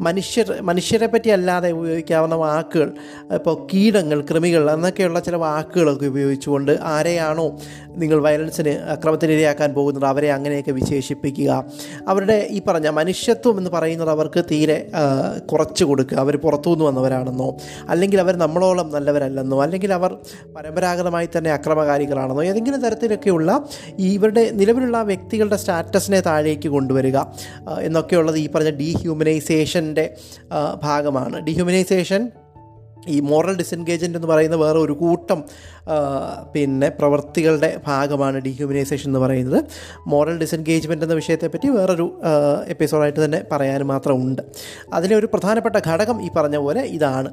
മനുഷ്യർ 0.00 0.48
മനുഷ്യരെ 0.62 1.06
പറ്റി 1.06 1.28
അല്ലാതെ 1.28 1.70
ഉപയോഗിക്കാവുന്ന 1.72 2.34
വാക്കുകൾ 2.34 2.92
ഇപ്പോൾ 3.34 3.66
കീടങ്ങൾ 3.74 4.20
കൃമികൾ 4.30 4.70
എന്നൊക്കെയുള്ള 4.70 5.20
ചില 5.20 5.36
വാക്കുകളൊക്കെ 5.36 6.06
ഉപയോഗിച്ചുകൊണ്ട് 6.06 6.78
ആരെയാണോ 6.82 7.37
നിങ്ങൾ 7.96 8.18
വയലൻസിന് 8.22 8.68
അക്രമത്തിനിരയാക്കാൻ 8.68 9.74
പോകുന്നത്? 9.74 10.04
അവരെ 10.04 10.32
അങ്ങനെയൊക്കെ 10.32 10.70
വിശേഷിപ്പിക്കുക. 10.70 11.64
അവരുടെ 12.08 12.46
ഈ 12.50 12.60
പറഞ്ഞ 12.68 12.88
മനുഷ്യത്വം 12.88 13.58
എന്ന് 13.58 13.70
പറയുന്നത് 13.70 14.10
അവർക്ക് 14.10 14.44
തീരെ 14.50 14.90
കുറച്ച് 15.52 15.84
കൊടുക്കുക. 15.84 16.18
അവർ 16.18 16.36
പുറത്തുനിന്ന് 16.36 16.84
വന്നവരാണെന്നോ 16.84 17.56
അല്ലെങ്കിൽ 17.88 18.20
അവർ 18.20 18.36
നമ്മളോളം 18.36 18.90
നല്ലവരല്ലെന്നോ 18.90 19.62
അല്ലെങ്കിൽ 19.62 19.92
അവർ 19.92 20.16
പരമ്പരാഗതമായി 20.56 21.28
തന്നെ 21.36 21.52
അക്രമകാരികളാണെന്നോ 21.52 22.44
ഏതെങ്കിലും 22.44 22.80
തരത്തിലൊക്കെയുള്ള 22.80 23.64
ഇവരുടെ 23.98 24.50
നിലവിലുള്ള 24.52 25.02
വ്യക്തികളുടെ 25.02 25.56
സ്റ്റാറ്റസിനെ 25.56 26.20
താഴേക്ക് 26.20 26.68
കൊണ്ടുവരിക 26.68 27.16
എന്നൊക്കെയുള്ളത് 27.80 28.38
ഈ 28.38 28.48
പറഞ്ഞ 28.48 28.70
ഡീഹ്യൂമനൈസേഷന്റെ 28.70 30.14
ഭാഗമാണ്. 30.82 31.36
ഡീഹ്യൂമനൈസേഷൻ 31.40 32.30
ഈ 33.08 33.20
മോറൽ 33.20 33.56
ഡിസെൻഗേജ്മെന്റ് 33.56 34.18
എന്ന് 34.18 34.28
പറയുന്ന 34.28 34.56
വേറെ 34.56 34.78
ഒരു 34.78 34.92
കൂട്ടം 34.92 35.44
പിന്നെ 36.52 36.88
പ്രവൃത്തികളുടെ 36.88 37.80
ഭാഗമാണ് 37.86 38.40
ഡീഹ്യൂമനൈസേഷൻ 38.40 39.08
എന്ന് 39.08 39.18
പറയുന്നത്. 39.18 39.64
മോറൽ 40.06 40.38
ഡിസെൻഗേജ്മെന്റ് 40.38 41.04
എന്ന 41.04 41.14
വിഷയത്തെപ്പറ്റി 41.14 41.68
വേറൊരു 41.68 42.20
എപ്പിസോഡായിട്ട് 42.68 43.24
തന്നെ 43.24 43.44
പറയാൻ 43.52 43.82
മാത്രമുണ്ട്. 43.82 44.42
അതിലെ 44.92 45.16
ഒരു 45.16 45.26
പ്രധാനപ്പെട്ട 45.26 45.76
ഘടകം 45.86 46.22
ഈ 46.22 46.30
പറഞ്ഞ 46.36 46.56
പോലെ 46.56 46.80
ഇതാണ്. 46.80 47.32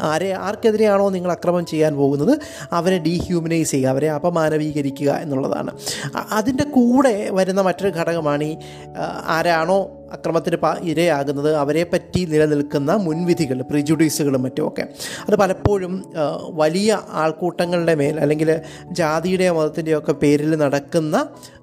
ആരെ 0.00 0.32
ആർക്കെതിരെയാണോ 0.32 1.08
നിങ്ങൾ 1.08 1.32
അക്രമം 1.32 1.66
ചെയ്യാൻ 1.66 1.94
പോകുന്നത് 1.96 2.34
അവരെ 2.72 2.98
ഡീഹ്യൂമനൈസ് 2.98 3.70
ചെയ്യുക 3.70 3.88
അവരെ 3.88 4.10
അപമാനവീകരിക്കുക 4.10 5.10
എന്നുള്ളതാണ്. 5.10 5.70
അതിന്റെ 6.32 6.64
കൂടെ 6.64 7.28
വരുന്ന 7.32 7.60
മറ്റൊരു 7.60 7.92
ഘടകമാണ് 7.98 8.44
ഈ 8.44 8.56
ആരാണോ 9.26 9.78
അക്രമത്തിന് 10.12 10.56
ഇരയാകുന്നത് 10.82 11.56
അവരെ 11.56 11.82
പറ്റി 11.84 12.20
നിലനിൽക്കുന്ന 12.24 12.92
മുൻവിധികൾ 12.92 13.62
പ്രിജുഡീസുകളും 13.62 14.42
മറ്റുമൊക്കെ. 14.42 14.84
അത് 15.28 15.36
പലപ്പോഴും 15.36 15.94
വലിയ 16.50 16.76
വലിയ 16.78 16.98
ആൾക്കൂട്ടങ്ങളുടെ 17.58 17.94
മേൽ 18.00 18.16
അല്ലെങ്കിൽ 18.24 18.50
ജാതിയുടെയോ 18.98 19.52
മതത്തിന്റെയോ 19.58 19.98
ഒക്കെ 19.98 20.14
പേരിൽ 20.22 20.50
നടക്കുന്ന 20.62 21.14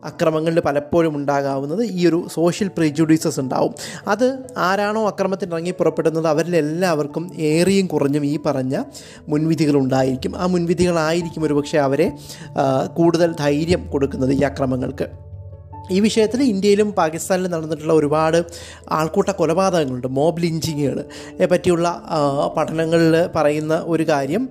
അക്രമങ്ങളിൽ 0.10 0.60
പലപ്പോഴും 0.60 1.14
ഉണ്ടാകാവുന്നത് 1.20 1.84
ഈ 1.98 2.02
ഒരു 2.08 2.20
സോഷ്യൽ 2.34 2.70
പ്രിജുഡീസസ് 2.78 3.40
ഉണ്ടാവും. 3.40 3.74
അത് 4.08 4.28
ആരാണോ 4.58 5.02
അക്രമത്തിന് 5.12 5.52
ഇറങ്ങി 5.56 5.74
പുറപ്പെടുന്നത് 5.80 6.28
അവരിലെല്ലാവർക്കും 6.34 7.24
ഏറിയും 7.52 7.88
കുറഞ്ഞും 7.88 8.26
ഈ 8.26 8.36
പറഞ്ഞ 8.46 8.76
മുൻവിധികൾ 9.30 9.78
ഉണ്ടായിരിക്കും. 9.84 10.34
ആ 10.38 10.46
മുൻവിധികളായിരിക്കും 10.46 11.44
ഒരുപക്ഷെ 11.44 11.80
അവരെ 11.88 12.10
കൂടുതൽ 12.98 13.32
ധൈര്യം 13.40 13.84
കൊടുക്കുന്നത് 13.94 14.34
ഈ 14.40 14.42
അക്രമങ്ങൾക്ക്. 14.52 15.08
ഈ 15.92 16.00
വിഷയത്തിൽ 16.00 16.44
ഇന്ത്യയിലും 16.44 16.92
പാകിസ്ഥാനിലും 16.92 17.52
നടന്നിട്ടുള്ള 17.52 17.94
ഒരുപാട് 17.94 18.46
ആൾക്കൂട്ട 18.92 19.32
കൊലപാതകങ്ങളുണ്ട്. 19.32 20.08
മോബ് 20.08 20.42
ലിഞ്ചിങ്ങുകൾ 20.42 21.06
പറ്റിയുള്ള 21.52 21.88
പഠനങ്ങളിൽ 22.58 23.30
പറയുന്ന 23.36 23.84
ഒരു 23.86 24.04
കാര്യം 24.04 24.50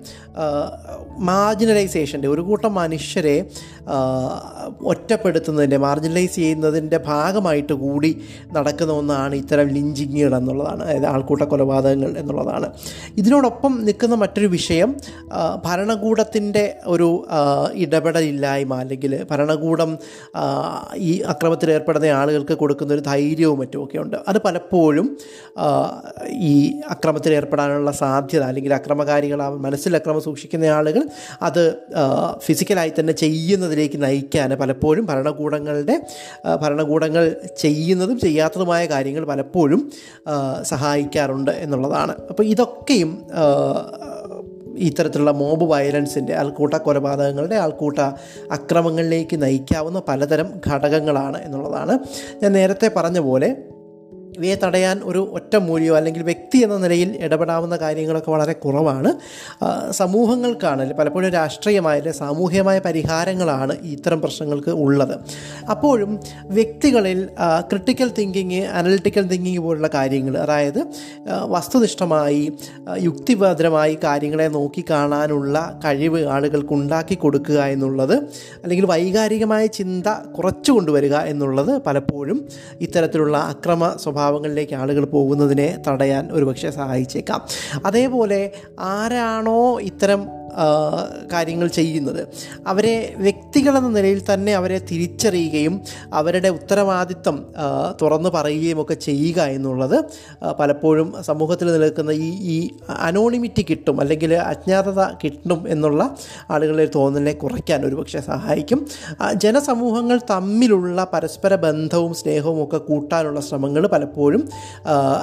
മാർജിനലൈസേഷന്റെ 1.19 2.27
ഒരു 2.27 2.41
കൂട്ടം 2.41 2.73
മനുഷ്യരെ 2.75 3.45
ഒറ്റപ്പെടുത്തുന്നതിന്റെ 4.81 5.77
മാർജിനലൈസ് 5.77 6.35
ചെയ്യുന്നതിന്റെ 6.35 6.97
ഭാഗമായിട്ട് 6.97 7.73
കൂടി 7.73 8.21
നടക്കുന്ന 8.51 8.93
ഒന്നാണ് 8.93 9.35
ഇത്തരം 9.35 9.67
ലിഞ്ചിങ്ങുകൾ 9.67 10.35
എന്നുള്ളതാണ്. 10.37 10.83
അതായത് 10.83 11.05
ആൾക്കൂട്ട 11.05 11.41
കൊലപാതകങ്ങൾ 11.41 12.17
എന്നുള്ളതാണ്. 12.17 12.67
ഇതിനോടൊപ്പം 13.17 13.85
നിൽക്കുന്ന 13.85 14.15
മറ്റൊരു 14.15 14.47
വിഷയം 14.47 14.95
ഭരണകൂടത്തിന്റെ 15.65 16.75
ഒരു 16.85 17.27
ഇടപെടലില്ലായ്മ 17.73 18.73
അല്ലെങ്കിൽ 18.75 19.25
ഭരണകൂടം 19.31 19.97
ഈ 20.95 21.21
അക്രമത്തിൽ 21.27 21.71
ഏർപ്പെടുന്ന 21.71 22.05
ആളുകൾക്ക് 22.05 22.53
കൊടുക്കുന്ന 22.53 22.93
ഒരു 22.93 22.99
ധൈര്യവും 22.99 23.59
മറ്റുമൊക്കെ 23.59 23.97
ഉണ്ട് 23.97 24.17
അത് 24.27 24.37
പലപ്പോഴും 24.45 25.17
ഈ 26.31 26.81
അക്രമത്തിൽ 26.89 27.33
ഏർപ്പെടാനുള്ള 27.33 27.91
സാധ്യത 27.91 28.43
അല്ലെങ്കിൽ 28.43 28.73
അക്രമകാരികൾ 28.73 29.41
മനസ്സിൽ 29.57 29.95
അക്രമം 29.95 30.21
സൂക്ഷിക്കുന്ന 30.21 30.65
ആളുകൾ 30.65 31.03
അത് 31.41 31.61
ഫിസിക്കലായി 32.37 32.93
തന്നെ 32.99 33.13
ചെയ്യുന്നതിലേക്ക് 33.13 34.03
നയിക്കാൻ 34.03 34.51
പലപ്പോഴും 34.55 35.05
ഭരണകൂടങ്ങളുടെ 35.05 36.01
ഭരണകൂടങ്ങൾ 36.61 37.35
ചെയ്യുന്നതും 37.57 38.19
ചെയ്യാത്തതുമായ 38.19 38.85
കാര്യങ്ങൾ 38.85 39.25
പലപ്പോഴും 39.25 39.91
സഹായിക്കാറുണ്ട് 40.63 41.51
എന്നുള്ളതാണ്. 41.51 42.15
അപ്പോൾ 42.29 42.43
ഇതൊക്കെയും 42.43 43.11
ഇത്തരത്തിലുള്ള 44.77 45.31
മോബ് 45.31 45.69
വയലൻസിന്റെ 45.69 46.35
ആൾക്കൂട്ട 46.35 46.73
കൊലപാതകങ്ങളുടെ 46.73 47.55
ആൾക്കൂട്ട 47.55 47.99
അക്രമങ്ങളിലേക്ക് 48.51 49.41
നയിക്കാവുന്ന 49.41 50.01
പലതരം 50.07 50.61
ഘടകങ്ങളാണ് 50.67 51.43
എന്നുള്ളതാണ് 51.43 51.99
ഞാൻ 52.43 52.51
നേരത്തെ 52.51 52.91
പറഞ്ഞ 52.95 53.19
പോലെ 53.19 53.55
ഇവയെ 54.35 54.55
തടയാൻ 54.65 55.01
ഒരു 55.03 55.29
ഒറ്റ 55.33 55.55
മൂല്യോ 55.55 55.95
അല്ലെങ്കിൽ 55.95 56.23
വ്യക്തി 56.23 56.57
എന്ന 56.57 56.77
നിലയിൽ 56.77 57.17
ഇടപെടാവുന്ന 57.19 57.75
കാര്യങ്ങളൊക്കെ 57.75 58.31
വളരെ 58.31 58.53
കുറവാണ്. 58.53 59.11
സമൂഹങ്ങൾക്കാണ് 59.91 60.93
പലപ്പോഴും 60.93 61.29
രാഷ്ട്രീയമായ 61.29 62.11
സാമൂഹികമായ 62.11 62.79
പരിഹാരങ്ങളാണ് 62.79 63.77
ഇത്തരം 63.81 64.21
പ്രശ്നങ്ങൾക്ക് 64.21 64.69
ഉള്ളത്. 64.69 65.15
അപ്പോഴും 65.69 66.19
വ്യക്തികളിൽ 66.45 67.29
ക്രിട്ടിക്കൽ 67.71 68.11
തിങ്കിങ് 68.19 68.63
അനലിറ്റിക്കൽ 68.65 69.27
തിങ്കിങ് 69.27 69.57
പോലുള്ള 69.57 69.89
കാര്യങ്ങൾ 69.93 70.37
അതായത് 70.37 70.79
വസ്തുനിഷ്ഠമായി 71.43 72.51
യുക്തിഭദ്രമായി 72.99 73.97
കാര്യങ്ങളെ 74.03 74.47
നോക്കിക്കാണാനുള്ള 74.47 75.79
കഴിവ് 75.85 76.25
ആളുകൾക്ക് 76.27 76.73
ഉണ്ടാക്കി 76.73 77.15
കൊടുക്കുക 77.15 77.59
എന്നുള്ളത് 77.63 78.13
അല്ലെങ്കിൽ 78.63 78.85
വൈകാരികമായ 78.85 79.65
ചിന്ത 79.65 80.07
കുറച്ചു 80.07 80.71
കൊണ്ടുവരിക 80.71 81.15
എന്നുള്ളത് 81.15 81.81
പലപ്പോഴും 81.81 82.47
ഇത്തരത്തിലുള്ള 82.81 83.37
അക്രമ 83.37 83.95
സ്വഭാവങ്ങളിലേക്ക് 84.25 84.75
ആളുകൾ 84.75 85.05
പോകുന്നതിനെ 85.05 85.81
തടയാൻ 85.87 86.29
ഒരുപക്ഷെ 86.31 86.69
സഹായിച്ചേക്കാം. 86.69 87.41
അതേപോലെ 87.85 88.51
ആരാണോ 88.79 89.79
ഇത്തരം 89.79 90.25
കാര്യങ്ങൾ 91.31 91.67
ചെയ്യുന്നത്. 91.67 92.27
അവരെ 92.67 93.13
വ്യക്തികളെന്ന 93.17 93.89
നിലയിൽ 93.89 94.21
തന്നെ 94.33 94.55
അവരെ 94.55 94.79
തിരിച്ചറിയുകയും 94.91 95.81
അവരുടെ 96.13 96.49
ഉത്തരവാദിത്തം 96.49 97.45
തുറന്നു 98.01 98.29
പറയുകയും 98.29 98.81
ഒക്കെ 98.81 98.93
ചെയ്യുക 98.93 99.41
എന്നുള്ളത് 99.41 100.03
പലപ്പോഴും 100.59 101.15
സമൂഹത്തിൽ 101.21 101.71
നിൽക്കുന്ന 101.73 102.11
ഈ 102.11 102.29
ഈ 102.55 102.69
അനോണിമിറ്റി 102.99 103.65
കിട്ടും 103.69 103.99
അല്ലെങ്കിൽ 103.99 104.33
അജ്ഞാതത 104.33 105.03
കിട്ടും 105.23 105.65
എന്നുള്ള 105.67 106.15
ആളുകളുടെ 106.49 106.87
തോന്നലിനെ 106.95 107.33
കുറയ്ക്കാൻ 107.33 107.85
ഒരുപക്ഷെ 107.85 108.19
സഹായിക്കും. 108.19 108.87
ജനസമൂഹങ്ങൾ 109.33 110.19
തമ്മിലുള്ള 110.29 111.07
പരസ്പര 111.13 111.55
ബന്ധവും 111.55 112.13
സ്നേഹവും 112.13 112.63
ഒക്കെ 112.63 112.77
കൂട്ടാനുള്ള 112.77 113.39
ശ്രമങ്ങൾ 113.39 113.87
പലപ്പോഴും 113.87 114.49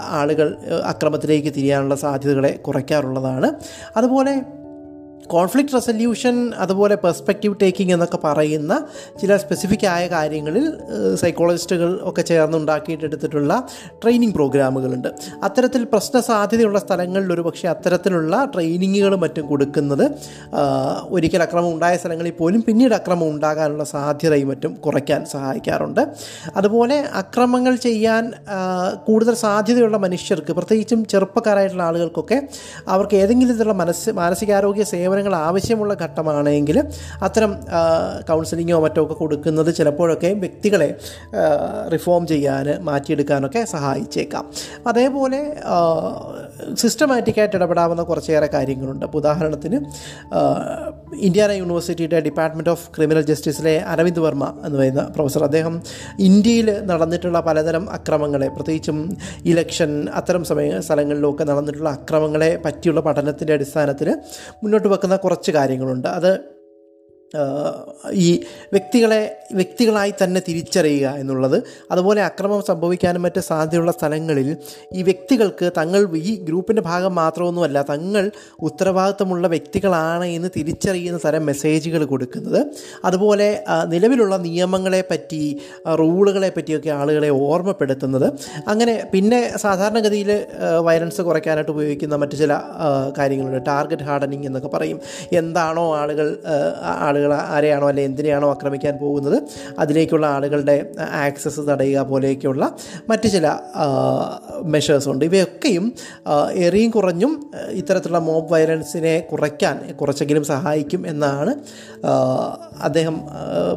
ആളുകൾ 0.08 0.56
അക്രമത്തിലേക്ക് 0.84 1.48
തിരിയാനുള്ള 1.48 1.94
സാധ്യതകളെ 1.94 2.48
കുറയ്ക്കാറുള്ളതാണ്. 2.48 3.50
അതുപോലെ 3.96 4.42
കോൺഫ്ലിക്റ്റ് 5.26 5.74
റെസൊല്യൂഷൻ 5.74 6.52
അതുപോലെ 6.54 6.94
പെർസ്പെക്റ്റീവ് 6.94 7.54
ടേക്കിംഗ് 7.62 7.92
എന്നൊക്കെ 7.92 8.18
പറയുന്ന 8.24 8.86
ചില 9.20 9.36
സ്പെസിഫിക് 9.36 9.86
ആയ 9.86 10.08
കാര്യങ്ങളിൽ 10.08 10.72
സൈക്കോളജിസ്റ്റുകൾ 11.14 12.00
ഒക്കെ 12.02 12.22
ചേർന്നുണ്ടാക്കിയിട്ടെടുത്തിട്ടുള്ള 12.22 13.68
ട്രെയിനിങ് 14.04 14.32
പ്രോഗ്രാമുകളുണ്ട് 14.32 15.08
അത്തരത്തിൽ 15.42 15.84
പ്രശ്ന 15.84 16.20
സാധ്യതയുള്ള 16.20 16.78
സ്ഥലങ്ങളിൽ 16.78 17.32
ഒരു 17.32 17.40
പക്ഷേ 17.40 17.68
അത്തരത്തിലുള്ള 17.68 18.44
ട്രെയിനിങ്ങുകൾ 18.54 19.16
മറ്റും 19.16 19.46
കൊടുക്കുന്നത് 19.46 20.10
ഒരിക്കൽ 21.08 21.42
അക്രമം 21.42 21.74
ഉണ്ടായ 21.74 21.96
സ്ഥലങ്ങളിൽ 21.96 22.30
പോലും 22.30 22.62
പിന്നീട് 22.62 22.94
അക്രമം 22.94 23.30
ഉണ്ടാകാനുള്ള 23.30 23.84
സാധ്യതയും 23.84 24.48
മറ്റും 24.48 24.74
കുറയ്ക്കാൻ 24.74 25.26
സഹായിക്കാറുണ്ട്. 25.26 26.08
അതുപോലെ 26.56 27.00
അക്രമങ്ങൾ 27.14 27.76
ചെയ്യാൻ 27.76 28.32
കൂടുതൽ 29.04 29.34
സാധ്യതയുള്ള 29.34 29.96
മനുഷ്യർക്ക് 29.96 30.52
പ്രത്യേകിച്ചും 30.52 31.04
ചെറുപ്പക്കാരായിട്ടുള്ള 31.04 31.82
ആളുകൾക്കൊക്കെ 31.82 32.48
അവർക്ക് 32.88 33.14
ഏതെങ്കിലും 33.14 33.50
തരത്തിലുള്ള 33.52 33.78
മനസ്സ് 33.78 34.10
മാനസികാരോഗ്യ 34.10 34.82
സേവനങ്ങൾ 35.12 35.34
ആവശ്യമുള്ള 35.46 35.92
ഘട്ടമാണെങ്കിൽ 36.02 36.76
അത്തരം 37.26 37.50
കൗൺസിലിങ്ങോ 38.28 38.76
മറ്റോ 38.84 39.00
ഒക്കെ 39.04 39.14
കൊടുക്കുന്നത് 39.22 39.70
ചിലപ്പോഴൊക്കെ 39.78 40.30
വ്യക്തികളെ 40.42 40.88
റിഫോം 41.94 42.22
ചെയ്യാൻ 42.32 42.66
മാറ്റിയെടുക്കാനൊക്കെ 42.88 43.60
സഹായിച്ചേക്കാം. 43.72 44.44
അതേപോലെ 44.90 45.40
സിസ്റ്റമാറ്റിക്കായിട്ട് 46.80 47.56
ഇടപെടാവുന്ന 47.58 48.02
കുറച്ചേറെ 48.10 48.48
കാര്യങ്ങളുണ്ട്. 48.54 49.04
അപ്പോൾ 49.06 49.20
ഉദാഹരണത്തിന് 49.22 49.78
ഇന്ത്യാന 51.28 51.50
യൂണിവേഴ്സിറ്റിയുടെ 51.60 52.18
ഡിപ്പാർട്ട്മെന്റ് 52.26 52.72
ഓഫ് 52.74 52.84
ക്രിമിനൽ 52.96 53.24
ജസ്റ്റിസിലെ 53.30 53.74
അരവിന്ദ് 53.92 54.22
വർമ്മ 54.26 54.44
എന്ന് 54.64 54.76
പറയുന്ന 54.78 55.04
പ്രൊഫസർ 55.16 55.44
അദ്ദേഹം 55.48 55.74
ഇന്ത്യയിൽ 56.28 56.68
നടന്നിട്ടുള്ള 56.90 57.40
പലതരം 57.48 57.84
അക്രമങ്ങളെ 57.98 58.48
പ്രത്യേകിച്ചും 58.56 58.98
ഇലക്ഷൻ 59.52 59.92
അത്തരം 60.20 60.44
സമയ 60.50 60.80
സ്ഥലങ്ങളിലൊക്കെ 60.80 61.46
നടന്നിട്ടുള്ള 61.52 61.90
അക്രമങ്ങളെ 61.98 62.50
പറ്റിയുള്ള 62.64 63.02
പഠനത്തിന്റെ 63.08 63.54
അടിസ്ഥാനത്തിൽ 63.58 64.10
മുന്നോട്ട് 64.62 64.88
വെക്കുന്ന 65.02 65.16
കുറച്ച് 65.16 65.50
കാര്യങ്ങളുണ്ട്. 65.50 66.08
അത് 66.08 66.61
ഈ 68.12 68.42
വ്യക്തികളെ 68.72 69.36
വ്യക്തികളായി 69.54 70.14
തന്നെ 70.24 70.40
തിരിച്ചറിയുക 70.48 71.08
എന്നുള്ളത്. 71.08 71.62
അതുപോലെ 71.90 72.22
അക്രമം 72.22 72.62
സംഭവിക്കാനും 72.62 73.22
മറ്റ് 73.22 73.40
സാധ്യതയുള്ള 73.40 73.92
സ്ഥലങ്ങളിൽ 73.92 74.56
ഈ 74.92 75.02
വ്യക്തികൾക്ക് 75.02 75.70
തങ്ങൾ 75.78 76.16
ഈ 76.16 76.36
ഗ്രൂപ്പിന്റെ 76.36 76.82
ഭാഗം 76.82 77.14
മാത്രമൊന്നുമല്ല 77.14 77.82
തങ്ങൾ 77.82 78.30
ഉത്തരവാദിത്തമുള്ള 78.60 79.48
വ്യക്തികളാണ് 79.48 80.24
എന്ന് 80.24 80.48
തിരിച്ചറിയുന്ന 80.56 81.20
തരം 81.24 81.46
മെസ്സേജുകൾ 81.46 82.04
കൊടുക്കുന്നത്. 82.04 82.60
അതുപോലെ 83.04 83.64
നിലവിലുള്ള 83.88 84.36
നിയമങ്ങളെ 84.36 85.04
പറ്റി 85.10 85.42
റൂളുകളെ 85.98 86.52
പറ്റിയൊക്കെ 86.56 86.90
ആളുകളെ 86.90 87.28
ഓർമ്മപ്പെടുത്തുന്നത്. 87.28 88.32
അങ്ങനെ 88.68 89.08
പിന്നെ 89.14 89.52
സാധാരണഗതിയിൽ 89.56 90.46
വയലൻസ് 90.78 91.22
കുറയ്ക്കാനായിട്ട് 91.22 91.70
ഉപയോഗിക്കുന്ന 91.70 92.16
മറ്റു 92.16 92.36
ചില 92.36 92.60
കാര്യങ്ങളുണ്ട്. 93.18 93.66
ടാർഗറ്റ് 93.66 94.02
ഹാർഡനിങ് 94.02 94.46
എന്നൊക്കെ 94.46 94.68
പറയും. 94.68 95.00
എന്താണോ 95.32 95.96
ആളുകൾ 95.96 96.28
ആ, 96.46 96.92
ആളുകൾ 97.22 97.34
ആരെയാണോ 97.54 97.88
അല്ലെ 97.88 98.04
എന്തിനെയാണോ 98.04 98.50
ആക്രമിക്കാൻ 98.50 98.94
പോകുന്നത് 98.96 99.42
അതിലേക്കുള്ള 99.78 100.26
ആളുകളുടെ 100.26 100.74
ആക്സസ് 101.12 101.60
തടയുക 101.68 102.00
പോലെയൊക്കെയുള്ള 102.02 102.74
മറ്റ് 103.08 103.28
ചില 103.28 103.46
മെഷേഴ്സ് 104.64 105.08
ഉണ്ട്. 105.08 105.24
ഇവയൊക്കെയും 105.24 105.92
എറിയും 106.52 106.90
കുറഞ്ഞും 106.90 107.50
ഇത്തരത്തിലുള്ള 107.70 108.18
മോബ് 108.18 108.52
വയലൻസിനെ 108.52 109.14
കുറയ്ക്കാൻ 109.32 109.94
കുറച്ചെങ്കിലും 110.00 110.44
സഹായിക്കും 110.44 111.06
എന്നാണ് 111.06 111.54
അദ്ദേഹം 112.82 113.20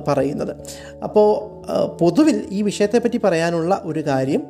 പറയുന്നത്. 0.07 0.53
അപ്പോൾ 1.03 1.29
പൊതുവിൽ 2.01 2.47
ഈ 2.51 2.61
വിഷയത്തെപ്പറ്റി 2.61 3.17
പറയാനുള്ള 3.23 3.81
ഒരു 3.83 4.01
കാര്യം 4.07 4.43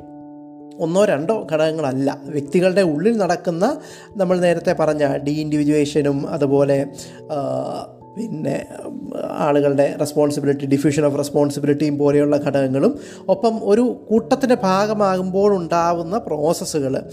ഒന്നോ 0.79 1.05
രണ്ടോ 1.05 1.47
ഘടകങ്ങളല്ല. 1.51 2.17
വ്യക്തികളുടെ 2.25 2.81
ഉള്ളിൽ 2.81 3.17
നടക്കുന്ന 3.17 3.65
നമ്മൾ 4.17 4.39
നേരത്തെ 4.39 4.73
പറഞ്ഞ 4.79 5.17
ഡി 5.17 5.31
ഇൻഡിവിജ്വേഷനും 5.31 6.29
അതുപോലെ 6.29 6.77
പിന്നെ 8.15 8.65
ആളുകളുടെ 9.37 9.95
റെസ്പോൺസിബിലിറ്റി 9.99 10.65
ഡിഫ്യൂഷൻ 10.65 11.05
ഓഫ് 11.05 11.17
റെസ്പോൺസിബിലിറ്റിയും 11.17 11.97
പോലെയുള്ള 11.97 12.37
ഘടകങ്ങളും 12.37 12.99
ഒപ്പം 13.29 13.59
ഒരു 13.63 13.81
കൂട്ടത്തിന്റെ 14.09 14.57
ഭാഗമാകുമ്പോൾ 14.63 15.55
ഉണ്ടാവുന്ന 15.55 16.17
പ്രോസസ്സുകൾ 16.17 17.03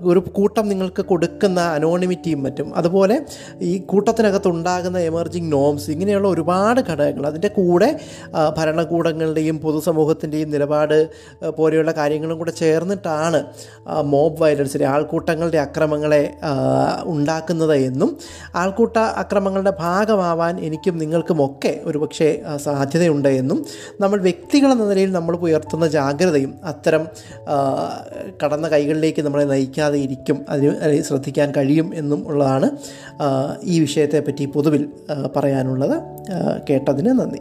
ഒരു 0.00 0.20
കൂട്ടം 0.32 0.68
നിങ്ങൾക്ക് 0.68 1.02
കൊടുക്കുന്ന 1.02 1.60
അനോണിമിറ്റിയും 1.60 2.42
മറ്റും. 2.42 2.74
അതുപോലെ 2.74 3.16
ഈ 3.60 3.78
കൂട്ടത്തിനകത്ത് 3.78 4.48
ഉണ്ടാകുന്ന 4.48 4.98
എമർജിങ് 4.98 5.52
നോംസ് 5.52 5.90
ഇങ്ങനെയുള്ള 5.90 6.28
ഒരുപാട് 6.28 6.80
ഘടകങ്ങൾ 6.80 7.26
അതിന്റെ 7.26 7.48
കൂടെ 7.48 7.98
ഭരണകൂടങ്ങളുടെയും 8.56 9.58
പൊതുസമൂഹത്തിന്റെയും 9.58 10.50
നിലപാട് 10.50 10.96
പോലെയുള്ള 11.48 11.92
കാര്യങ്ങളും 11.92 12.38
കൂടെ 12.38 12.50
ചേർന്നിട്ടാണ് 12.50 13.44
മോബ് 14.02 14.42
വയലൻസിനെ 14.42 14.84
ആൾക്കൂട്ടങ്ങളുടെ 14.84 15.58
അക്രമങ്ങളെ 15.58 16.22
ഉണ്ടാക്കുന്നത് 17.04 17.74
എന്നും 17.74 18.16
ആൾക്കൂട്ട 18.54 18.98
അക്രമങ്ങളുടെ 18.98 19.70
ഭാഗമാവാൻ 19.96 20.60
എനിക്കും 20.60 20.98
നിങ്ങൾക്കുമൊക്കെ 20.98 21.80
ഒരുപക്ഷെ 21.84 22.42
ആ, 22.46 22.56
സാധ്യതയുണ്ട് 22.56 23.28
എന്നും 23.36 23.58
നമ്മൾ 24.00 24.18
വ്യക്തികളെന്ന 24.20 24.88
നിലയിൽ 24.88 25.12
നമ്മൾ 25.12 25.36
ഉയർത്തുന്ന 25.38 25.86
ജാഗ്രതയും 25.88 26.54
അത്തരം 26.64 27.02
കടന്ന 28.42 28.68
കൈകളിലേക്ക് 28.68 29.22
നമ്മളെ 29.22 29.44
നയിക്കാതെ 29.44 29.98
ഇരിക്കും 29.98 30.38
അതിന് 30.48 30.72
ശ്രദ്ധിക്കാൻ 31.02 31.52
കഴിയും 31.56 31.90
എന്നും 31.94 32.28
ഉള്ളതാണ് 32.28 32.68
ഈ 33.64 33.80
വിഷയത്തെപ്പറ്റി 33.80 34.44
പൊതുവിൽ 34.46 34.82
പറയാനുള്ളത്. 35.36 35.96
കേട്ടതിന് 36.70 37.12
നന്ദി. 37.18 37.40